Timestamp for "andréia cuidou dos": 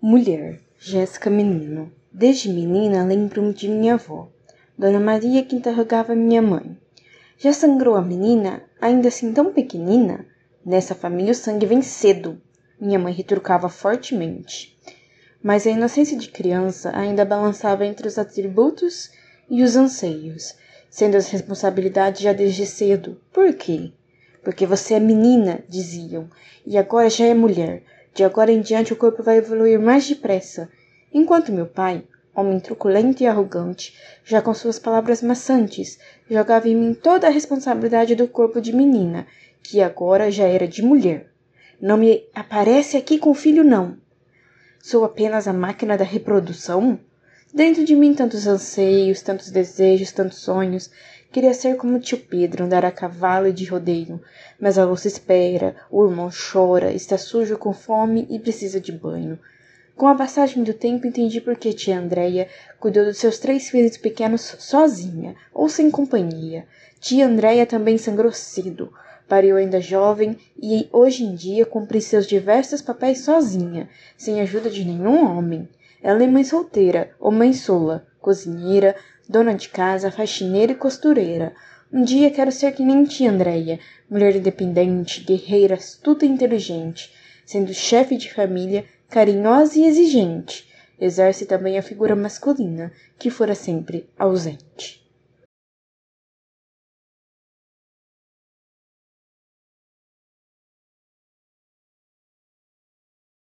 61.98-63.18